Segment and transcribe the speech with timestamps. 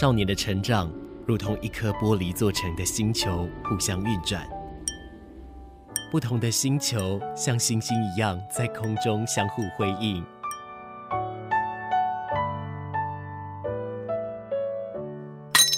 [0.00, 0.90] 少年的成长
[1.26, 4.48] 如同一颗玻璃做成的星球，互相运转。
[6.10, 10.24] 不同的星球像星星一样在空中相互辉映。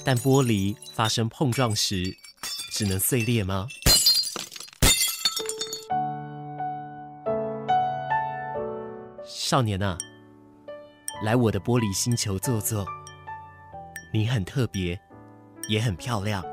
[0.04, 2.16] 但玻璃发生碰撞时，
[2.70, 3.66] 只能碎裂吗？
[9.25, 9.98] 少年啊，
[11.25, 12.86] 来我的玻璃星球坐坐。
[14.14, 15.00] 你很特别，
[15.68, 16.44] 也很漂亮。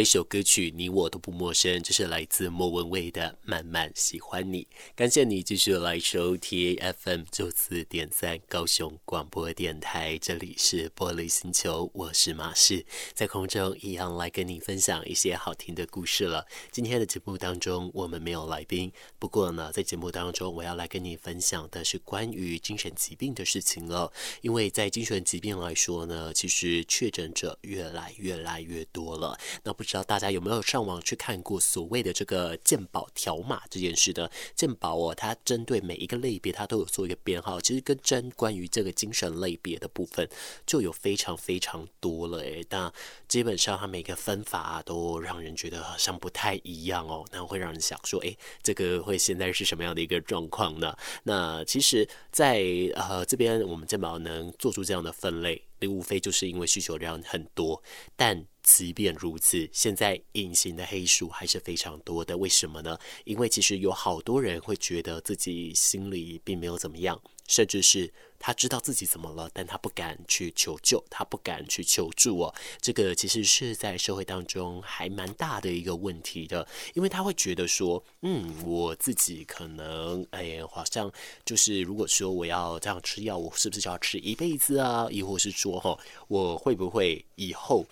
[0.00, 4.62] 这首歌曲你我都不陌生，这是来自莫文蔚的《慢慢喜欢你》。
[4.96, 16.46] 感谢你继续来收听 FM 九四点三高雄广播电台，这里是玻璃星球，我是马氏，在空中一样来跟你分享一些好听的故事了。
[16.72, 24.10] 今天的节目当中，我们没有来宾，不过呢，在节目当中，我要来跟你分享的是关于精神疾病的事情了。
[24.40, 29.38] 因为在精神疾病来说呢，其实确诊者越来越来越多了。
[29.62, 34.30] 那不不知道大家有没有上网去看过所谓的这个鉴宝条码这件事呢？
[34.54, 37.60] 鉴宝哦，它针对每一个类别，它都有做一个编号。
[37.60, 40.28] 其实跟针关于这个精神类别的部分，
[40.64, 42.64] 就有非常非常多了诶。
[42.70, 42.92] 那
[43.26, 47.24] 基本上它每个分法，都让人觉得好像不太一样哦。
[47.32, 50.96] 那会让人想说，诶，这个会现在是什么样的一个状况呢？
[51.24, 52.62] 那其实在，
[52.94, 55.60] 呃这边，我们鉴宝能做出这样的分类。
[55.88, 57.82] 无非就是因为需求量很多，
[58.14, 62.36] 但即便如此，现在隐形的黑数还是非常多的。
[62.36, 62.98] 为什么呢？
[63.24, 67.20] 因为其实有好多人会觉得自己心里并没有怎么样。
[67.48, 72.54] 甚至是他知道自己怎么了，但他不敢去求救，他不敢去求助哦。
[72.80, 76.64] 这个其实是在社会当中还蛮大的一个问题的，
[76.94, 81.10] 因为他会觉得说，嗯，我自己可能，哎，好像
[81.44, 85.08] 就是如果说我要这样吃药，我是不是就要吃一辈子啊？
[85.10, 85.98] 亦或是说，哈，
[86.28, 87.84] 我会不会以后？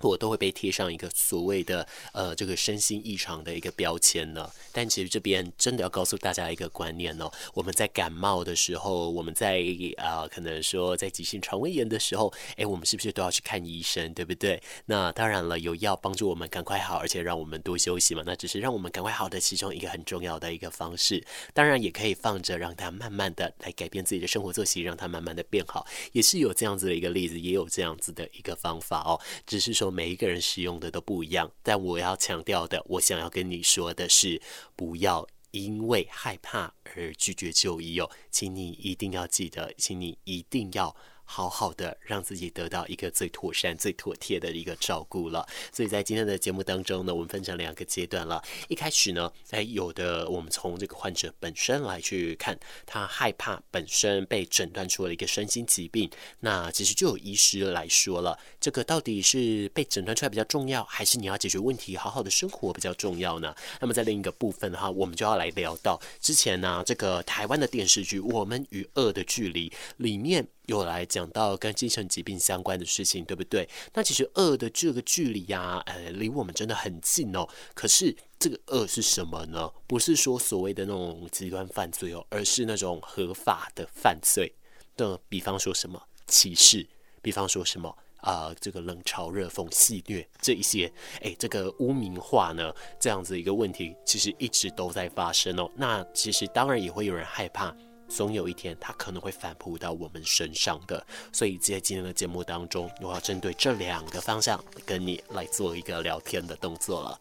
[0.00, 4.48] 我都会被贴上一个所谓的呃这个身心异常的一个标签呢。
[4.72, 9.58] 但其实这边真的要告诉大家一个观念哦，我们在感冒的时候，我们在
[9.96, 14.62] 啊、可能说在急性肠胃炎的时候，哎，我们是不是都要去看医生，对不对？
[14.86, 21.24] 那当然了，有药帮助我们赶快好，而且让我们多休息嘛，那只是让我们赶快好的其中一个很重要的一个方式。
[21.52, 29.87] 当然也可以放着，让它慢慢的来改变自己的生活作息，让它慢慢的变好，也是有这样子的一个例子，也有这样子的一个方法哦，只是说。
[29.90, 34.40] 每一个人使用的都不一样，但我要强调的，我想要跟你说的是，
[34.76, 40.94] 不要因为害怕而拒绝就医哦，请你一定要记得，请你一定要。
[41.30, 45.46] 好好的让自己得到一个最妥善、最妥帖的一个照顾了。
[45.70, 48.42] 所以在今天的节目当中呢，我们分成两个阶段了。
[48.68, 63.54] 一开始呢，哎，有的我们从这个患者本身来去看，他害怕本身被诊断出了一个身心疾病，那其实就有医师来说了，这个到底是被诊断出来比较重要，还是你要解决问题、好好的生活比较重要呢？
[63.80, 69.68] 那么在另一个部分哈，我们就要来聊到之前呢，这个台湾的电视剧《我们与恶的距离》
[69.98, 70.48] 里面。
[70.68, 73.68] 又来讲到跟精神疾病相关的事情，对不对？
[73.94, 77.48] 那其实恶的这个距离呀、啊，呃，离我们真的很近哦。
[77.74, 79.70] 可是这个恶是什么呢？
[79.86, 84.54] 不是说所谓的那种极端犯罪哦，而是那种合法的犯罪
[84.96, 86.86] 的，比方说什么歧视，
[87.22, 90.92] 比方说什么啊、这个冷嘲热讽、戏谑这一些，
[91.22, 95.70] 哎，这个污名化呢，这样子一个问题，其实一直都在发生哦。
[95.76, 97.74] 那其实当然也会有人害怕。
[98.08, 101.06] 总有一天，它可能会反扑到我们身上的。
[101.32, 107.20] 所以在今天的节目当中，我要针对这两个方向跟你来做一个聊天的动作了。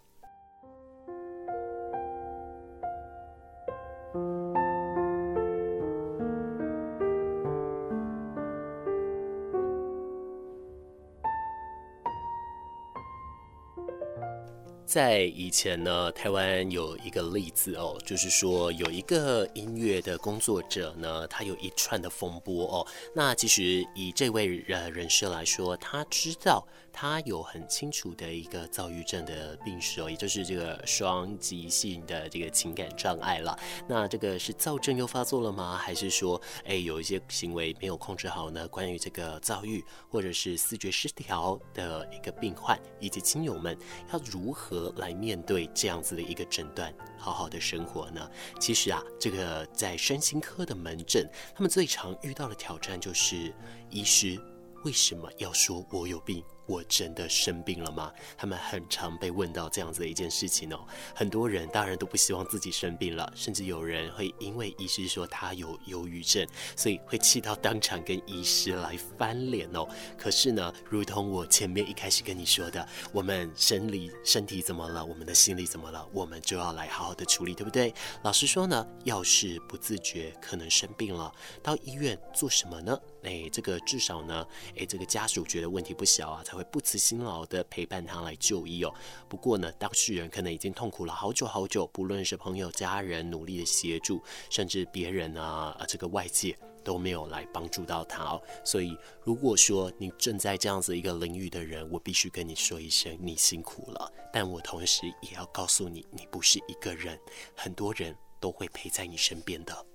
[14.88, 22.88] 在以前呢，台湾有一个例子哦，就是说有一个音乐的工作者呢，他有一串的风波哦。
[23.14, 26.66] 那其实以这位人人士来说，他知道。
[27.00, 33.56] 他有很清楚的一个躁郁症的病史哦，也就是这个双极性的这个情感障碍了。
[33.88, 35.78] 那这个是躁症又发作了吗？
[35.78, 38.68] 还是说，哎，有一些行为没有控制好呢？
[38.70, 43.78] 关于这个躁郁或者是视觉失调的一个病患以及亲友们，
[44.12, 48.30] 要如何来面对这样子的一个诊断，好好的生活呢？
[48.60, 53.54] 其实啊，这个在身心科的门诊，他们最常遇到的挑战就是，
[53.90, 54.40] 医师
[54.84, 56.44] 为什么要说我有病？
[56.68, 58.14] 我真的生病了吗？
[58.38, 60.86] 他们很常被问到这样子的一件事情哦。
[61.16, 69.88] 很多人当然都不希望自己生病了，甚至有人会因为医师说他有忧郁症，所以会气到当场跟医师来翻脸哦。
[70.18, 77.94] 可是呢，如同我前面一开始跟你说的，我们生理身体怎么了，我们的心理怎么了，我们就要来好好的处理，对不对？
[78.24, 81.32] 老实说呢，要是不自觉可能生病了，
[81.64, 83.00] 到医院做什么呢？
[83.28, 84.48] 哎，这个至少呢，
[84.78, 88.94] 哎，这个家属觉得问题不小啊，才会不辞辛劳的陪伴他来就医哦。
[89.28, 98.42] 不过呢，当事人可能已经痛苦了好久好久，不论是朋友、家人努力的协助，甚至别人啊，啊，这个外界都没有来帮助到他哦。
[98.64, 104.10] 所以，如果说你正在这样子一个领域的人，我必须跟你说一声，你辛苦了。
[104.32, 107.20] 但我同时也要告诉你，你不是一个人，
[107.54, 109.86] 很多人都会陪在你身边的。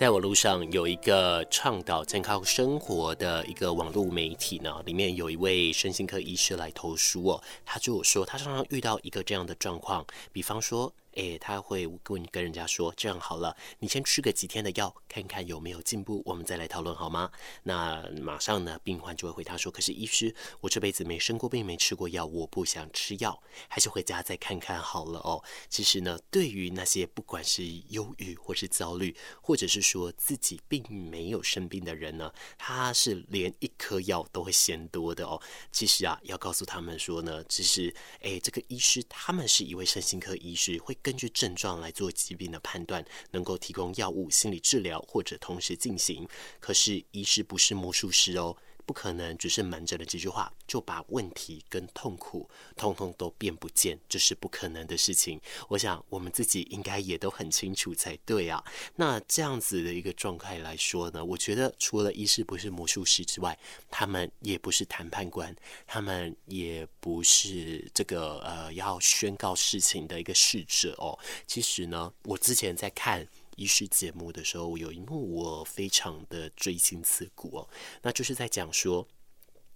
[0.00, 10.02] 在我路上有一个倡导健康生活的一个网络媒体呢，里面有一位身心科医师来投诉哦，他就说他常常遇到一个这样的状况，
[10.32, 10.90] 比方说。
[11.20, 17.30] 诶，他会跟跟人家说，这样好了，你先吃个几天的药，看看有没有进步，我们再来讨论好吗？
[17.64, 23.38] 那马上呢，病患就会回答说，可是医师，我这辈子没生过病，没吃过药，我不想吃药，
[23.68, 25.44] 还是回家再看看好了哦。
[25.68, 35.38] 其实呢，对于那些不管是忧郁或是焦虑，或者是说自己并没有生病的人呢，他是连一颗药都会嫌多的哦。
[35.70, 41.09] 其实啊，要告诉他们说呢，其实诶，这个医师他们是一位身心科医师，会跟。
[41.10, 46.24] 根据症状来做疾病的判断，能够提供药物、心理治疗或者同时进行。
[46.60, 48.56] 可是医师不是魔术师哦。
[48.86, 55.40] 不可能只是瞒着了几句话就把问题跟痛苦通通都变不见，这是不可能的事情。
[55.68, 58.64] 我想我们自己应该也都很清楚才对啊。
[58.96, 63.58] 那这样子的一个状态来说呢，我觉得除了医师不是魔术师之外，
[63.90, 65.54] 他们也不是谈判官，
[65.86, 71.18] 他们也不是这个呃要宣告事情的一个逝者哦。
[71.46, 73.26] 其实呢，我之前在看。
[73.60, 77.68] 医师节目的时候，有一幕我非常的锥心刺骨哦，
[78.00, 79.06] 那就是在讲说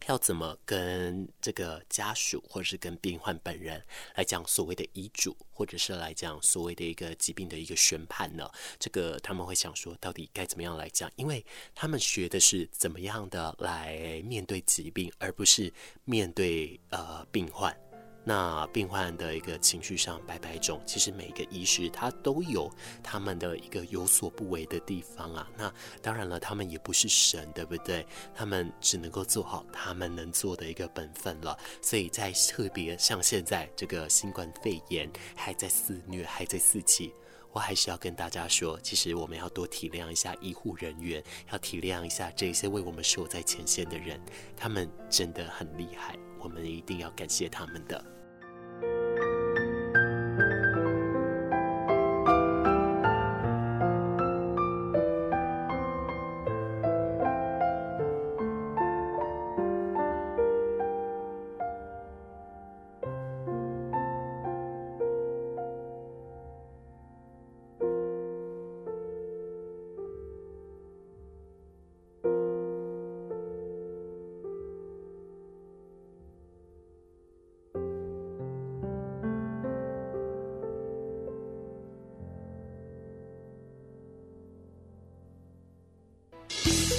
[0.07, 3.85] 要怎么跟这个家属或者是跟病患本人
[4.15, 8.51] 来讲所谓的医嘱，或者是来讲所谓的一个疾病的一个宣判呢？
[8.79, 11.11] 这个他们会想说，到底该怎么样来讲？
[11.17, 11.45] 因为
[11.75, 15.71] 他们学的是怎么样的来面对疾病，而不是
[16.07, 17.84] 面对呃病患。
[18.27, 22.71] 那病患的一个情绪上百百种，其实每一个医师他都有
[23.03, 25.47] 他们的一个有所不为的地方啊。
[25.59, 28.07] 那当然了，他们也不是神，对不对？
[28.35, 31.55] 他们只能够做好他们能做的一个本分了。
[31.83, 37.13] 所以在特别像现在这个新冠肺炎还在肆虐，还在四起，
[37.53, 41.23] 我还是要跟大家说，其实我们要多体谅一下医护人员，
[41.53, 44.19] 要体谅一下这些为我们守在前线的人，
[44.57, 48.14] 他们真的很厉害，我们一定要感谢他们的。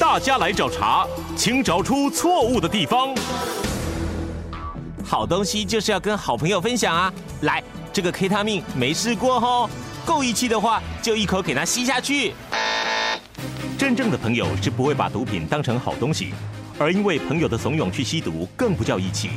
[0.08, 3.10] 大家来找茬，请找出错误的地方。
[5.04, 7.12] 好东西就是要跟好朋友分享啊！
[7.42, 9.68] 来，这个 K 他命没试过哦，
[10.06, 12.36] 够义气的话就一口给他吸下去。
[13.80, 16.36] 真正的朋友是不会把毒品当成好东西，
[16.78, 19.32] 而因为朋友的怂恿去吸毒，更不叫义气。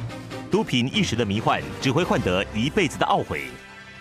[0.51, 3.45] 毒品一时的迷幻，只会换得一辈子的懊悔。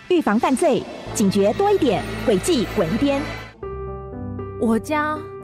[0.10, 0.84] 预防犯罪，
[1.16, 3.22] 警觉多一点，诡计滚一边。
[4.60, 5.18] 我家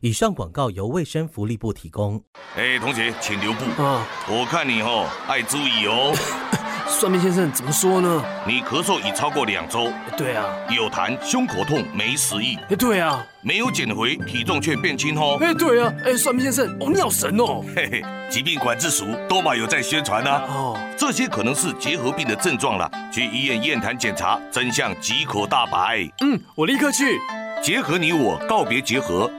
[0.00, 2.22] 以上广告由卫生福利部提供。
[2.56, 4.06] 哎，同学，请留步啊！
[4.28, 6.14] 我看你哦，爱注意哦。
[6.86, 8.24] 算命先生怎么说呢？
[8.46, 9.92] 你咳嗽已超过两周。
[10.16, 10.44] 对啊。
[10.70, 12.54] 有痰、胸口痛、没食欲。
[12.70, 13.26] 哎，对啊。
[13.42, 15.36] 没有减肥，体重却变轻哦。
[15.40, 15.92] 哎，对啊。
[16.04, 17.62] 哎，算命先生，哦，你好神哦。
[17.74, 20.30] 嘿嘿，疾病管制署都嘛有在宣传呢。
[20.46, 20.78] 哦。
[20.96, 26.08] 这些可能是结核病的症状了，去医院验痰检查，真相即可大白。
[26.20, 27.20] 嗯，我立刻去。
[27.62, 29.30] 结合你我，告别结核。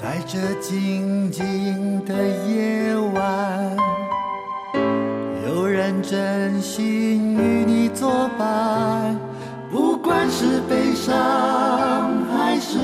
[0.00, 2.14] 在这静静的
[2.46, 3.76] 夜晚，
[5.44, 9.18] 有人真心与你作伴，
[9.72, 12.78] 不管是悲伤还是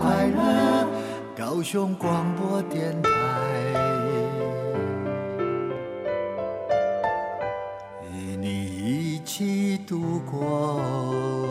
[0.00, 0.86] 快乐，
[1.36, 3.10] 高雄广播电台，
[8.08, 11.41] 与你一起度过。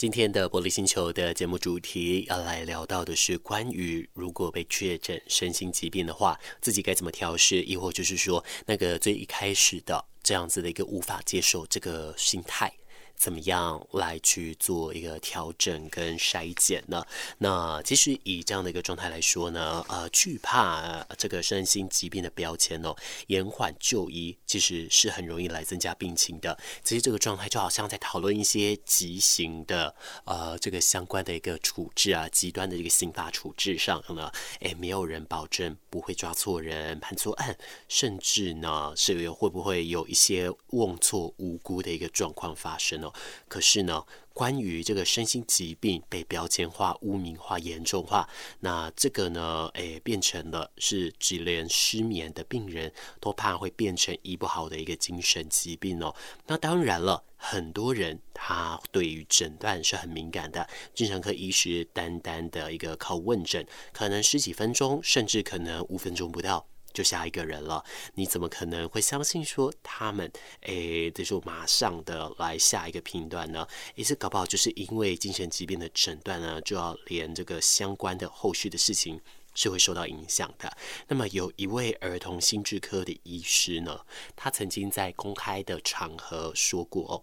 [0.00, 12.72] 今天的玻璃星球的节目主题要来聊到的是关于如果被确诊身心疾病的话，自己该怎么调试，亦或就是说那个最一开始的这样子的一个无法接受这个心态。
[13.20, 17.06] 怎么样来去做一个调整跟筛检呢？
[17.36, 22.96] 那其实以这样的一个状态来说呢，呃，惧怕这个身心疾病的标签哦，
[23.26, 26.58] 延缓就医其实是很容易来增加病情的。
[26.82, 37.54] 其实这个状态就好像在讨论一些极刑的呃这个相关的一个处置啊，极端的一个刑法处置上呢，诶，没有人保证不会抓错人、判错案，
[37.86, 43.09] 甚至呢是有会不会有一些瓮错无辜的一个状况发生哦。
[43.48, 48.28] 可是呢，关于这个身心疾病被标签化、污名化、严重化，
[48.60, 56.14] 那这个呢，诶，变成了是，只连失眠的病人都怕会变成医不好的一个精神疾病哦。
[56.46, 66.66] 那当然了，很多人他对于诊断是很敏感的，精神科医师单单的一个靠问诊，可能十几分钟，甚至可能五分钟不到。
[66.92, 70.30] 就下一个人了，你怎么可能会相信说他们
[70.62, 73.66] 诶，这就马上的来下一个评断呢？
[73.94, 79.20] 也是搞不好就是因为精神疾病的诊断呢，就要连这个相关的后续的事情
[79.54, 80.76] 是会受到影响的。
[81.08, 84.00] 那么有一位儿童心智科的医师呢，
[84.36, 87.22] 他曾经在公开的场合说过哦。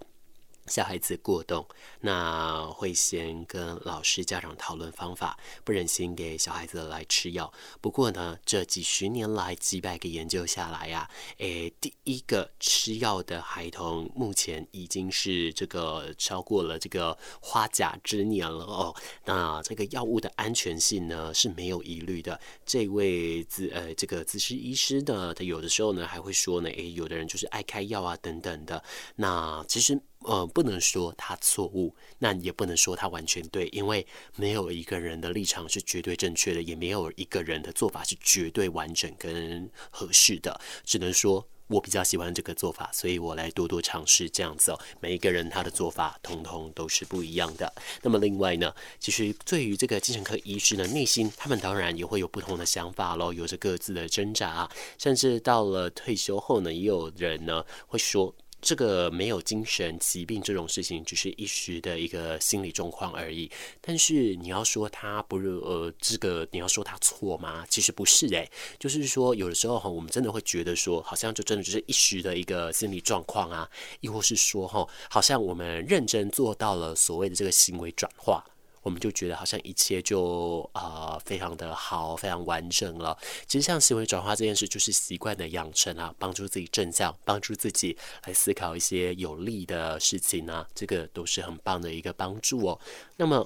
[0.68, 1.66] 小孩子过动，
[2.02, 7.52] 那会先跟老师、家长讨论方法，不忍心给小孩子来吃药。
[7.82, 18.96] 不过呢，这几十年来几百个研究下来呀、诶，第一个吃药的孩童目前已经是这个超过了这个花甲之年了哦。
[19.26, 22.40] 那这个药物的安全性呢是没有疑虑的。
[22.66, 28.84] 这位自呃这个自师医师呢，他有的时候呢还会说呢，诶，有的人就是爱开药啊等等的。
[29.16, 29.98] 那其实。
[30.28, 34.06] 呃，不能说他错误，那也不能说他完全对，因为
[34.36, 40.60] 没有一个人的立场是绝对正确的，也没有一个人的做法是绝对完整跟合适的。
[40.84, 44.80] 只能说我比较喜欢这个做法，所以我来多多尝试这样子哦。
[45.00, 47.74] 每一个人他的做法通通都是不一样的。
[48.02, 58.36] 那么另外呢，其实对于这个精神科医师呢，内心他们当然也会有不同的想法喽，有着各自的挣扎，甚至到了退休后呢，也有人呢会说。
[58.60, 63.50] 这个没有精神疾病这种事情，只是一时的一个心理状况而已。
[63.80, 67.66] 但是你要说他不是呃，这个你要说他错吗？
[67.70, 68.50] 其实不是诶，
[68.80, 73.70] 就是说有的时候哈，我们真的会觉得说，好像就真的只是一时的一个心理状况啊，
[74.02, 78.44] 亦或是说哈，好像我们认真做到了所谓的这个行为转化。
[78.88, 83.18] 我们就觉得好像一切就啊、呃、非常的好，非常完整了。
[83.46, 92.80] 其实像行为转化这件事，就是习惯的养成啊，帮助自己正向，帮助自己来思考一些有利的事情啊，这个都是很棒的一个帮助哦。
[93.18, 93.46] 那么。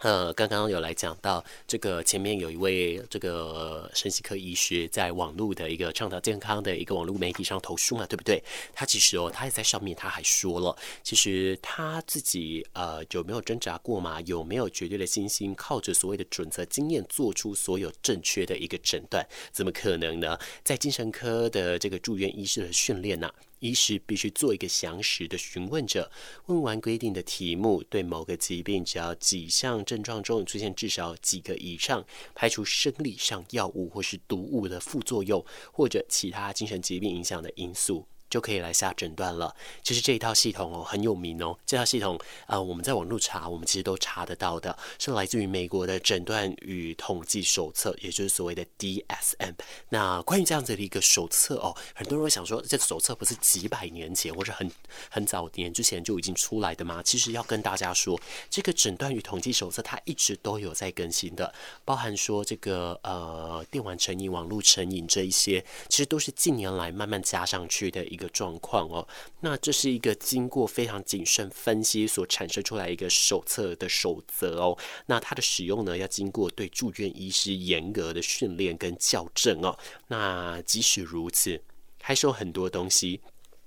[0.00, 8.42] 呃，刚刚有来讲到这个，前面有一位这个神经科医师在网络的一个倡导健康的一个网络媒体上投书嘛，对不对？
[8.74, 14.18] 他其实哦，他也在上面他还说了，其实他自己呃有没有挣扎过嘛？
[14.22, 19.22] 有没有绝对的信心，靠着所谓的准则经验做出所有正确的一个诊断？
[19.52, 20.38] 怎么可能呢？
[20.64, 23.30] 在精神科的这个住院医师的训练呢、
[23.60, 26.10] 医师必须做一个详实的询问者，
[26.46, 38.06] 问完规定的题目，对某个疾病，只要几项症状中出现至少几个以上，排除生理上药物或是毒物的副作用，或者其他精神疾病影响的因素。
[38.30, 39.54] 就可以来下诊断了。
[39.82, 49.54] 其实这一套系统哦很有名哦，这套系统啊、呃、我们在网络查，我们其实都查得到的，是来自于美国的诊断与统计手册，也就是所谓的 DSM。
[49.88, 54.70] 那关于这样子的一个手册哦，很多人会想说，这手册不是几百年前或者很
[55.10, 57.02] 很早年之前就已经出来的吗？
[57.02, 58.18] 其实要跟大家说，
[58.48, 61.52] 这个诊断与统计手册它一直都有在更新的，
[61.84, 69.06] 包含说这个呃电玩成瘾、网络成瘾这一些，其实都是近年来慢慢加上去的一一个状况哦。
[69.40, 74.76] 那这是一个经过非常谨慎分析所产生出来一个手册的守则哦。
[75.06, 79.78] 那它的使用呢，要经过对住院医师严格的训练跟校正哦。
[80.08, 81.62] 那即使如此，
[82.02, 83.20] 还是有很多东西。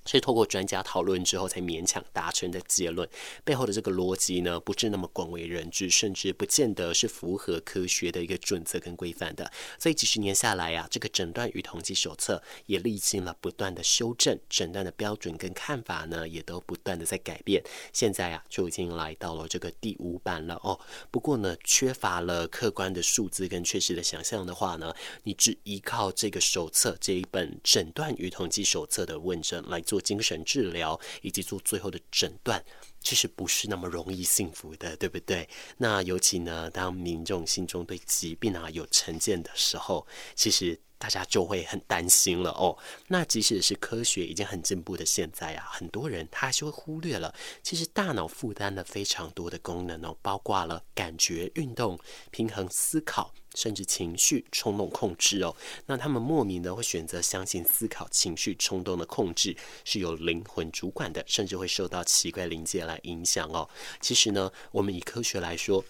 [0.05, 3.07] 是透过专家讨论之后才勉强达成的结论，
[3.43, 9.51] 背后的这个逻辑呢，不是那么广为人知，甚至不见得是符合科学的一个准则跟规范的。
[9.79, 17.63] 所以几十年下来、啊，这个诊断与统计手册也历经了不断的修正，诊断的标准跟看法呢，也都不断的在改变。
[17.91, 20.79] 现在啊，就已经来到了这个第五版了哦。
[21.12, 24.93] 不过呢，缺乏了客观的数字跟确实的想象的话呢，
[25.24, 32.59] 你只依靠这个手册这一本诊断与统计手册的问诊来做精神治疗以及做最后的诊断，
[33.00, 35.47] 其实不是那么容易幸福的，对不对？
[35.77, 42.77] 那尤其呢，当民众心中对疾病啊有成见的时候，其实大家就会很担心了哦。
[43.10, 52.00] 那即使是科学已经很进步的现在啊，很多人他还是会忽略了，其实大脑负担了非常多的功能哦，包括了感觉、运动、
[52.31, 53.33] 平衡、思考。
[53.55, 55.55] 甚至情绪冲动控制哦，
[55.86, 59.55] 那他们莫名的会选择相信思考、情绪冲动的控制
[59.86, 63.69] 是由灵魂主管的，甚至会受到奇怪灵界来影响哦。
[64.01, 65.86] 其实呢，我们以科学来说，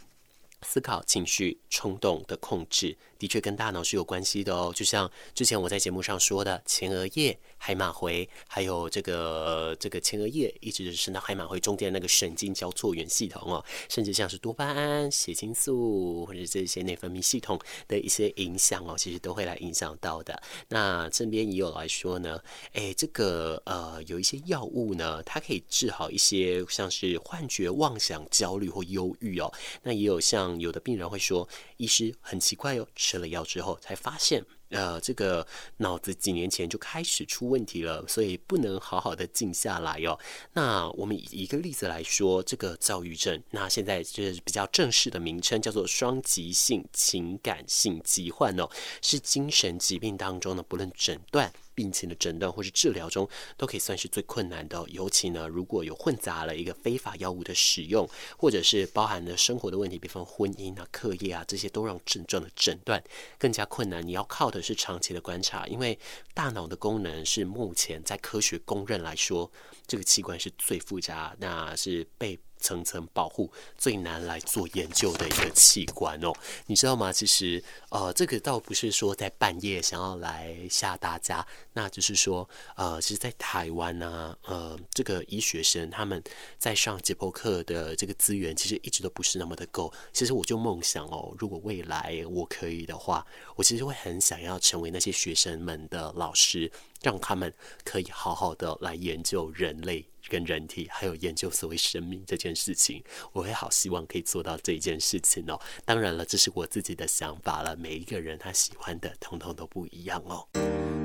[0.64, 2.98] 思考、情绪冲动的控制。
[3.20, 20.44] 的确跟大脑是有关系的哦，就像之前我在节目上说的，前额叶、海马回，还有这个这个前额叶一直是到海马回中间那个神经交错元系统哦，甚至像是多巴胺、血清素或者这些内分泌系统的一些影响哦，其实都会来影响到的。
[20.68, 22.38] 那这边也有来说呢，
[22.74, 29.50] 诶，这个呃有一些药物呢，它可以治好一些像是幻觉、妄想、焦虑或忧郁哦。
[29.84, 32.88] 那也有像有的病人会说，医师很奇怪哦。
[32.96, 35.46] 吃了药之后，才发现，呃，这个
[35.78, 40.18] 脑子几年前就开始出问题了，所以不能好好的静下来、哦。
[40.54, 48.70] 那我们以一个例子来说，这个躁郁症，那现在就是比较正式的名称叫做双极性情感性疾患哦，
[49.02, 51.54] 是精神疾病当中的不论诊断。
[51.76, 54.84] 病情的诊断或是治疗中，都可以算是最困难的。
[54.90, 58.08] 尤其呢，如果有混杂了一个非法药物的使用，
[58.38, 63.04] 或者是包含了生活的问题，比方婚姻啊、课业啊这些，都让症状的诊断
[63.38, 64.06] 更加困难。
[64.06, 65.98] 你要靠的是长期的观察，因为
[66.34, 69.52] 大脑的功能是目前在科学公认来说，
[69.88, 72.40] 这个器官是最复杂，那是被。
[72.64, 76.34] 层层保护最难来做研究的一个器官哦，
[76.66, 77.12] 你知道吗？
[77.12, 86.24] 其实呃，这个倒不是说在半夜想要来吓大家，那就是说呃，其实，在台湾呢，呃，这个医学生他们
[86.58, 89.92] 在上解剖课的这个资源其实一直都不是那么的够。
[90.14, 93.26] 其实我就梦想哦，如果未来我可以的话，
[93.58, 96.72] 我其实会很想要成为那些学生们的老师，
[97.04, 100.08] 让他们可以好好的来研究人类。
[100.30, 105.60] 跟人体还有研究所谓生命这件事情，我会好希望可以做到这一件事情哦。
[105.84, 107.76] 当然了，这是我自己的想法了。
[107.76, 110.48] 每一个人他喜欢的，通通都不一样哦。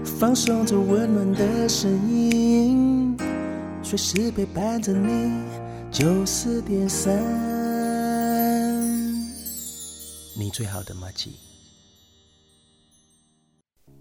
[0.04, 3.16] 放松着温暖的声音，
[3.82, 5.42] 随时陪伴着你。
[5.90, 7.12] 九四点三，
[10.36, 11.47] 你最好的麻吉。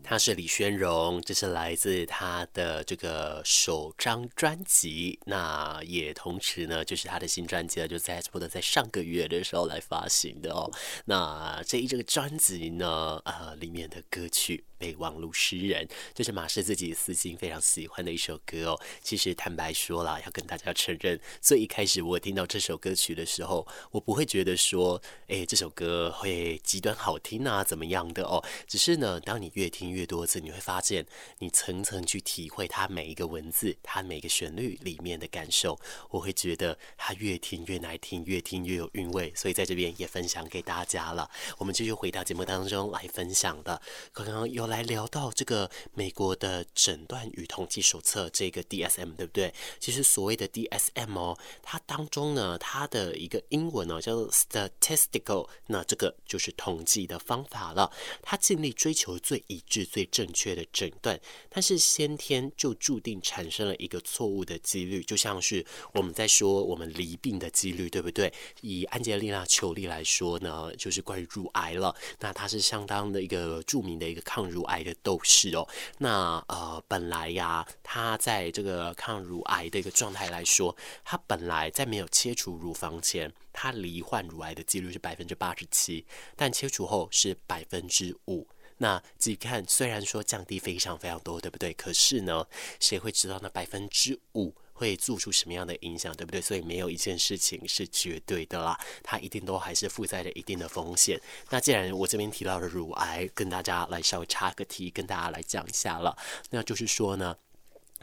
[0.09, 10.71] 他是李宣荣，这是来自他的这个首张专辑，那也同时呢，就是他的新专辑就在差不多在上个月的时候来发行的哦。
[11.03, 14.63] 那这一这个专辑呢，呃，里面的歌曲。
[14.77, 18.81] 备忘录诗人，这是马氏自己私心非常喜欢的一首歌哦。
[19.01, 28.43] 其实坦白说了，要跟大家承认，最一开始我听到这首歌曲的时候，我不会觉得说，哎，这首歌会极端好听啊，怎么样的哦。
[28.67, 31.03] 只是呢，当你越听越多次，你会发现，
[31.39, 35.79] 你层层去体会它每一个文字、它每个旋律里面的感受，
[36.11, 39.33] 我会觉得它越听越耐听，越听越有韵味。
[39.35, 41.27] 所以在这边也分享给大家了。
[41.57, 43.81] 我们继续回到节目当中来分享的，
[44.13, 44.66] 刚刚又。
[44.67, 49.53] 来聊到这个美国的诊断与统计手册，这个 DSM，对不对？
[49.79, 57.91] 其实所谓的 DSM 哦，它当中呢，它的一个英文呢叫做 statistical，那这个就是统计的方法了。
[58.21, 68.31] 它尽力追求最一致、最正确的诊断，但是先天就注定产生了一个错误的几率，就像是我们在说我们离病的几率，对不对？
[68.61, 71.95] 以安吉丽娜·裘丽来说呢，就是关于乳癌了。
[72.19, 75.67] 那它是相当的一个著名的一个抗乳乳癌的斗士哦。
[75.99, 86.03] 那呃，本来呀，他在这个抗乳癌的一个状态来说，他本来在没有切除乳房前，他罹患乳癌的几率是百分之八十七，
[86.35, 88.47] 但切除后是百分之五。
[88.79, 91.73] 那自己看，虽然说降低非常非常多，对不对？
[91.73, 92.45] 可是呢，
[92.79, 94.53] 谁会知道那百分之五？
[94.77, 96.39] 会做出什么样的影响，对不对？
[96.39, 101.19] 所以没有一件事情是绝对的啦，它一定都还是附带着一定的风险。
[101.49, 106.15] 那既然我这边提到了乳癌，跟大家来稍微插个题，跟大家来讲一下了。
[106.51, 107.35] 那就是说呢，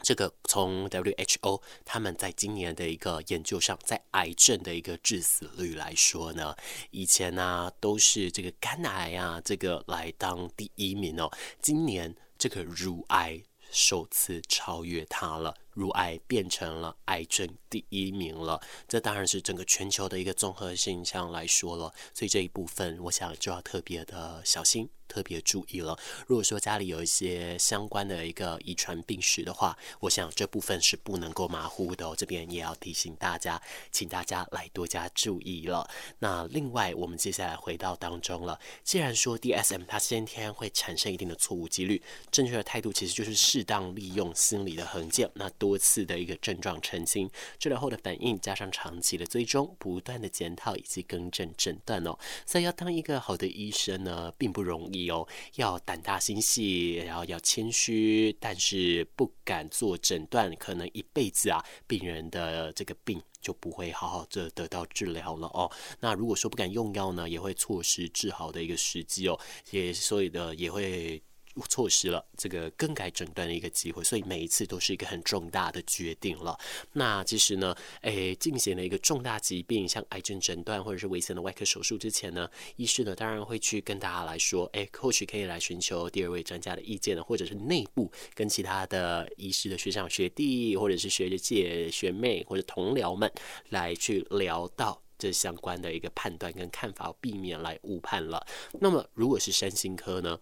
[0.01, 6.53] 这个从 WHO 他们在今年的一个研究上，在癌症的一个致死率来说呢，
[6.91, 15.55] 以前呢、都是这个肝癌啊这个来当第一名哦，今年这个乳癌首次超越它了。
[15.75, 24.89] 乳癌变成了癌症第一名了，这当然是整个全球的一个综合现象来说了，所以这一部分我想就要特别的小心。
[25.07, 32.15] 特别注意了，如果说家里有一些相关的一个遗传病史的话，我想这部分是不能够马虎的哦。
[32.17, 33.61] 这边也要提醒大家，
[33.91, 35.87] 请大家来多加注意了。
[36.19, 38.59] 那另外，我们接下来回到当中了。
[38.83, 52.15] 既然说 DSM 它先天会产生一定的错误几率，正确的态度其实就是适当利用心理的衡鉴，那多多次的一个症状澄清、治疗后的反应，加上长期的追踪、不断的检讨以及更正诊断哦。
[52.45, 55.09] 所以要当一个好的医生呢，并不容易。
[55.09, 65.71] 哦要胆大心细，然后要谦虚，但是不敢做诊断，可能一辈子啊，病人的这个病就不会好好的得到治疗了哦。
[66.01, 69.39] 那如果说不敢用药呢，也会错失治好的一个时机哦，
[69.71, 71.21] 也所以的也会。
[71.61, 76.57] 错失了这个更改诊断的一个机会，所以每一次都是一个很重大的决定了。
[76.93, 93.31] 那其实呢，诶，进行了一个重大疾病，像癌症诊断或者是危险的外科手术之前呢，医师呢当然会去跟大家来说，诶，或许可以来寻求第二位专家的意见呢，或者是内部跟其他的医师的学长学弟，或者是学姐学妹或者同僚们
[93.69, 98.45] 来去聊到这相关的一个判断跟看法，避免来误判了。
[98.79, 100.39] 那么如果是身心科呢？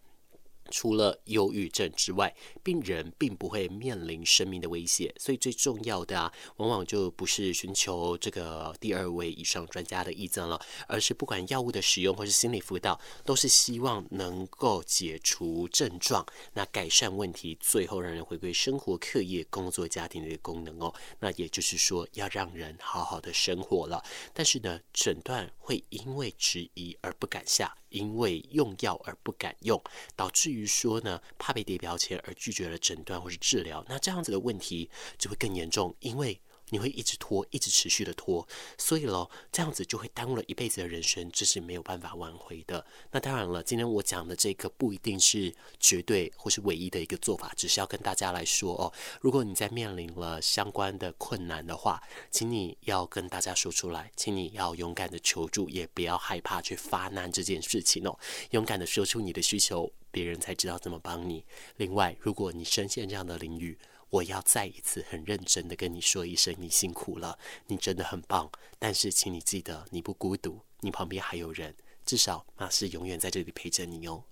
[0.74, 20.92] 除了忧郁症之外，病人并不会面临生命的威胁，所以最重要的啊，往往就不是寻求这个第二位以上专家的意见了，而是不管药物的使用或是心理辅导，都是希望能够解除症状，那改善问题，最后让人回归生活、课业、工作、家庭的功能哦。
[21.20, 24.04] 那也就是说，要让人好好的生活了。
[24.34, 27.78] 但是呢，诊断会因为质疑而不敢下。
[27.94, 29.82] 因为用药而不敢用，
[30.16, 36.42] 导致于说呢，怕被贴标签而拒绝了诊断或是治疗，那这样子的问题就会更严重，因为。
[36.74, 38.48] 你会一直拖，一直持续的拖，
[38.80, 42.84] 所以咯，这样子就会耽误了一辈子的人生，这是没有办法挽回的。
[43.12, 58.18] 那当然了，今天我讲的这个不一定是绝对或是唯一的一个做法，只是要跟大家来说哦，如果你在面临了相关的困难的话，请你要跟大家说出来，请你要勇敢的求助，也不要害怕去发难这件事情哦，
[58.50, 61.46] 勇敢的说出你的需求，别人才知道怎么帮你。
[61.78, 63.78] 另外，如果你深陷这样的领域，
[64.14, 68.48] 我要再一次很认真的跟你说一声，你辛苦了，你真的很棒。
[68.78, 71.74] 但是，请你记得，你不孤独，你旁边还有人，
[72.06, 74.24] 至少那是永远在这里陪着你哦。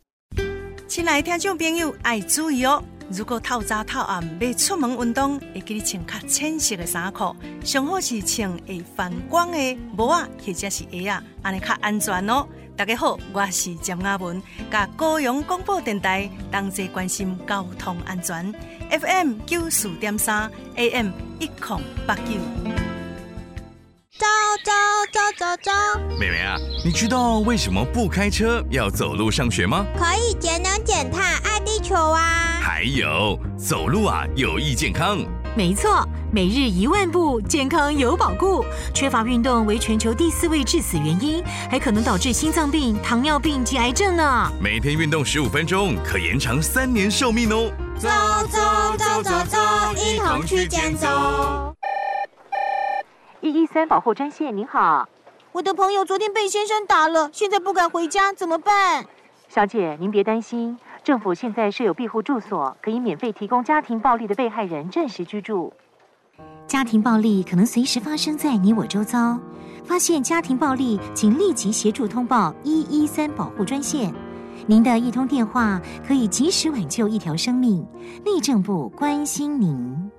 [0.87, 12.47] 亲爱的听众朋友，爱注意哦，如果透早透暗要出门运动，会给你穿较浅色的衫裤，上好是穿会反光的帽啊，或者是鞋啊，安尼较安全哦。
[12.81, 14.41] 大家好，我是詹雅文，
[14.71, 18.51] 甲高雄广播电台同齐关心交通安全。
[18.89, 22.31] FM 九四点三，AM 一零八九。
[24.17, 24.25] 走
[24.65, 24.71] 走
[25.13, 25.71] 走走走，
[26.19, 29.85] 妹妹啊，你知道为什么不开车要走路上学吗？
[29.95, 32.59] 可以节能减碳，爱地球啊！
[32.63, 35.19] 还有，走路啊有益健康。
[35.53, 38.63] 没错，每日一万步，健康有保固。
[38.93, 44.49] 缺乏运动为全球第四位致死原因，还可能导致心脏病、糖尿病及癌症呢。
[44.61, 47.69] 每天运动十五分钟，可延长三年寿命哦。
[47.97, 48.07] 走
[48.47, 49.59] 走走走走，
[49.97, 51.75] 一同去健走。
[53.41, 55.09] 一一三保护专线，您好。
[55.51, 59.05] 我的朋友昨天被先生打了，现在不敢回家，怎么办？
[59.49, 60.77] 小姐，您别担心。
[61.03, 65.73] 政府现在设有庇护住所，可以免费提供家庭暴力的被害人暂时居住。
[66.67, 69.39] 家庭暴力可能随时发生在你我周遭，
[69.83, 74.13] 发现家庭暴力，请立即协助通报一一三保护专线。
[74.67, 77.83] 您的一通电话可以及时挽救一条生命。
[78.23, 80.11] 内政部关心您。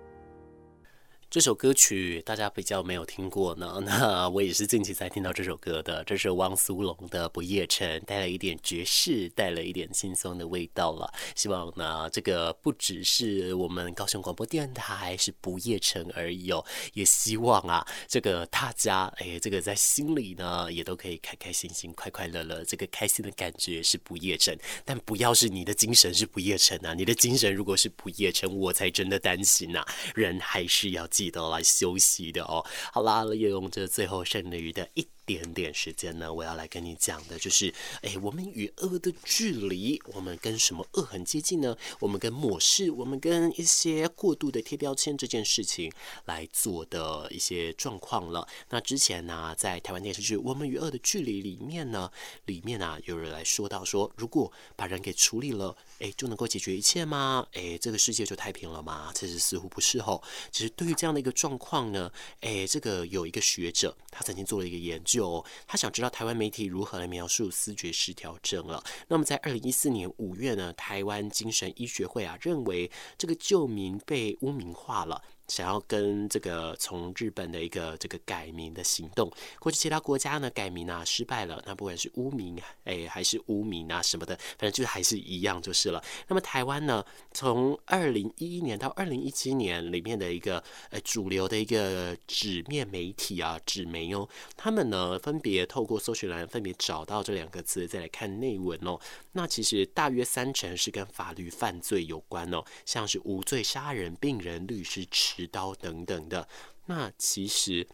[1.33, 6.05] 这首歌曲大家比较没有听过呢， 那我也是近期才听到这首歌的。
[6.05, 11.11] 这是汪苏泷的《不夜城》，带了一点爵士，带了一点轻松的味道了。
[11.35, 22.63] 希望呢，这个不只是我们高雄广播电台是不夜城而已哦，也希望啊，这个大家哎，这个在心里呢也都可以开开心心、快快乐乐。
[22.67, 26.93] 这个开心的感觉是不夜城，但不要是你的精神是不夜城啊！
[26.93, 29.83] 你的精神如果是不夜城，我才真的担心呐、
[30.15, 32.65] 人还是要记得来休息的哦。
[32.93, 41.77] 好啦，利用这最后剩余的一点点时间呢，我要来跟你讲的就是，哎，我们与恶的距离，我们跟什么恶很接近呢？
[42.01, 45.93] 我们跟漠视，我们跟一些过度的贴标签这件事情
[46.25, 48.47] 来做的一些状况了。
[48.71, 52.11] 那之前呢，在台湾电视剧《我们与恶的距离》里面呢，
[52.47, 57.47] 里面啊有人来说到说，如果把人给处理了，哎，就能够解决一切吗？
[57.53, 59.13] 哎，这个世界就太平了吗？
[59.15, 60.21] 其实似乎不是哦。
[60.51, 65.12] 其实对于这样的一个状况呢，哎，这个有一个学者，他曾经做了一个研究。
[65.13, 68.83] 就他想知道台湾媒体如何来描述思觉失调症了。
[69.09, 75.23] 那么在二零一四年五月呢，台湾精神医学会啊认为这个旧名被污名化了。
[75.49, 86.03] 想要跟这个从日本的一个这个改名的行动，或者其他国家呢改名啊失败了，那不管是污名哎还是污名啊什么的，反正就是还是一样就是了。
[86.29, 98.99] 那么台湾呢，从二零一一年到二零一七年里面的一个呃主流的一个纸面媒体啊纸媒哦，他们呢分别透过搜寻栏分别找到这两个字，再来看内文哦。
[99.33, 106.47] 那其实大约三成是跟法律犯罪有关哦，像是无罪杀人、病人律师持刀等等的，
[106.85, 107.89] 那其实。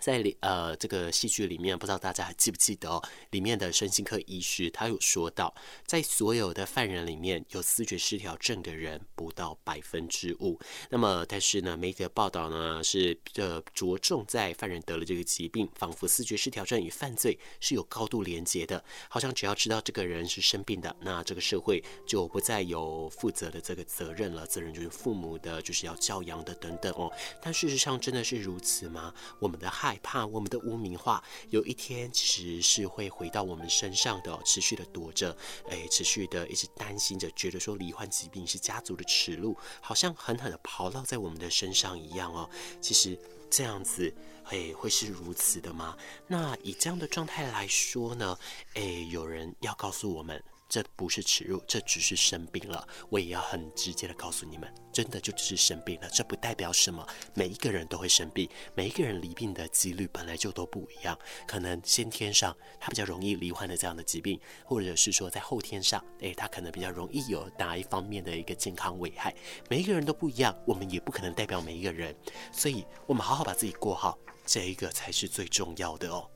[0.00, 3.02] 在里呃这个戏剧里面，不知道大家还记不记得哦？
[3.30, 5.54] 里面的身心科医师他有说到，
[5.86, 10.58] 在所有的犯人里面，有思觉失调症的人不到百分之五。
[10.90, 18.84] 那么，但是呢，媒体的报道呢是呃着重在犯人得了这个疾病，仿佛思觉失调症与犯罪是有高度连结的。
[19.08, 27.12] 好像只要知道这个人是生病的，那这个社会就不再有负责的这个责任了，责任就是父母的，就是要教养的等等哦。
[27.42, 29.12] 但事实上真的是如此吗？
[29.38, 29.87] 我们的害。
[29.88, 35.34] 害怕我们的污名化，有一天其实是会回到我们身上的，持续的躲着，
[35.70, 42.50] 哎，持续的一直担心着，觉得说罹患疾病是家族的耻辱，好像狠狠的刨烙在我们的身上一样哦。
[42.82, 44.12] 其实这样子，
[44.44, 45.96] 哎，会是如此的吗？
[46.26, 48.38] 那以这样的状态来说呢，
[48.74, 50.44] 哎，有人要告诉我们。
[50.68, 52.86] 这不是耻辱，这只是生病了。
[53.08, 56.08] 我也要很直接的告诉你们，真的就只是生病了。
[56.10, 61.18] 这不代表什么，每一个人都会生病，每一个人离病的几率本来就都不一样。
[61.46, 69.34] 可能先天上他比较容易罹患的这样的疾病，或者是说在后天上，诶，他可能比较容易有哪一方面的一个健康危害。
[69.70, 72.14] 每一个人都不一样，我们也不可能代表每一个人，
[72.52, 76.28] 所以我们好好把自己过好，这一个才是最重要的哦。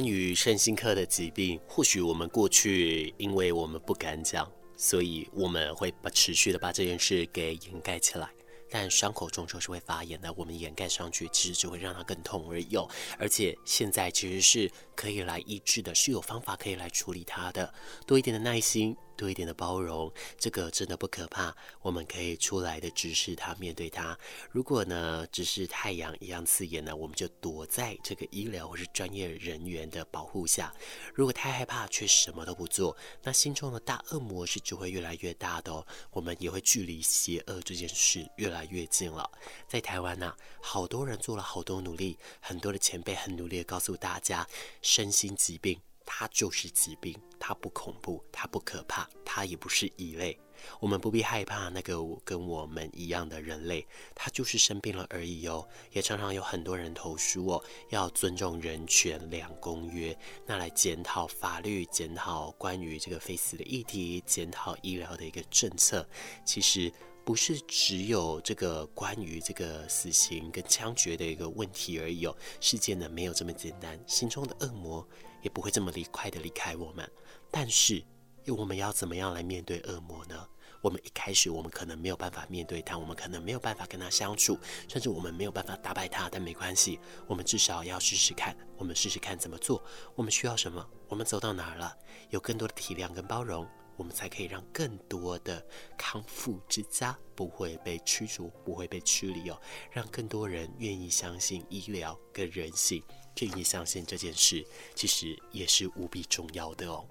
[0.00, 8.30] 关于身心科的疾病，或许我们过去因为我们不敢讲，所以我们会把持续的把这件事给掩盖起来。
[8.70, 12.74] 但伤口终究是会发炎的，我们掩盖上去，其实只会让它更痛而已。
[13.18, 17.74] 而且现在其实是可以来医治的，是有方法可以来处理它的，
[18.06, 18.96] 多一点的耐心。
[19.20, 21.54] 多一点的包容，这个真的不可怕。
[21.82, 24.18] 我们可以出来的直视它，面对它。
[24.50, 30.72] 如果呢，只是太阳一样刺眼呢，我们就躲在这个医疗或是专业人员的保护下。
[31.14, 35.86] 如果太害怕却什么都不做，那心中的大恶魔是只会越来越大的哦。
[36.12, 39.30] 我们也会距离邪恶这件事越来越近了。
[39.68, 44.48] 在台湾呢，好多人做了好多努力，很多的前辈很努力的告诉大家，
[44.80, 45.78] 身心疾病。
[46.04, 50.38] 它就是疾病，它不恐怖，它不可怕，它也不是异类。
[50.78, 55.66] 我们不必害怕那个跟我们一样的人类，他就是生病了而已哦。
[55.90, 66.06] 也常常有很多人投诉哦，要尊重人权两公约，那来检讨法律，检讨关于这个非死的议题，检讨医疗的一个政策。
[66.44, 66.92] 其实
[67.24, 72.36] 不是只有这个关于这个死刑跟枪决的一个问题而已哦。
[72.60, 75.08] 世界呢没有这么简单，心中的恶魔
[75.42, 77.10] 也不会这么离快的离开我们。
[77.50, 78.04] 但是，
[78.48, 80.46] 我们要怎么样来面对恶魔呢？
[80.82, 86.28] 我们一开始我们可能没有办法面对他，我们可能没有办法跟他相处，甚至我们没有办法打败他。
[86.30, 88.56] 但没关系，我们至少要试试看。
[88.78, 89.84] 我们试试看怎么做。
[90.14, 90.86] 我们需要什么？
[91.06, 91.94] 我们走到哪儿了？
[92.30, 93.68] 有更多的体谅跟包容。
[93.96, 95.62] 我们才可以让更多的
[95.98, 103.02] 康复之家不会被驱逐，不会被驱离哦，让更多人愿意相信医疗跟人性，
[103.40, 107.04] 愿意相信这件事，其实也是无比重要的哦。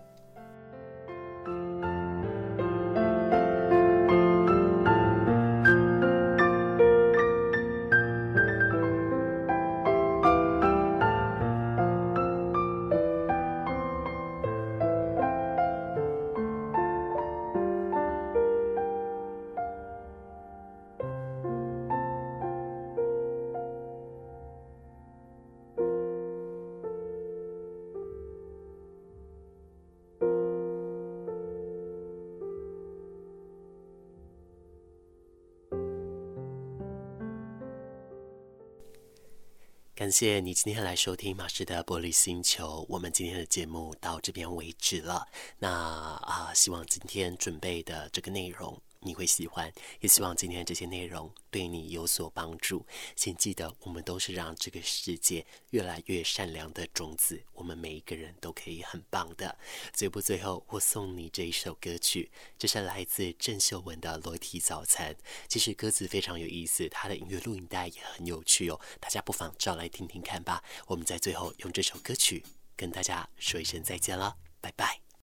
[39.99, 45.27] 感谢你今天来收听马氏的玻璃星球，我们今天的节目到这边为止了。
[45.57, 48.81] 那啊，希望今天准备的这个内容。
[49.01, 52.85] 你会喜欢，也希望今天这些内容对你有所帮助。
[53.15, 59.57] 请记得，我们都是让这个世界越来越善良的种子，我们每一个人都可以很棒的。
[59.93, 65.13] 最不最后，我送你这一首歌曲，这是来自郑秀文的《裸体早餐》。
[65.47, 70.63] 其实歌词非常有意思，他的音乐录影带也很有趣哦，大家不妨找来听听看吧。
[70.87, 72.43] 我们在最后用这首歌曲
[72.75, 75.08] 跟大家说一声再见了，拜拜。